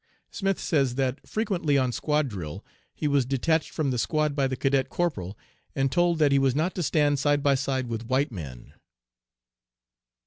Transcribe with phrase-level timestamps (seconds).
[0.31, 2.65] Smith says that frequently on squad drill
[2.95, 5.37] he was detached from the squad by the cadet corporal,
[5.75, 8.73] and told that he was not to stand side by side with white men.